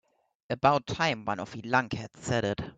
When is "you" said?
1.55-1.61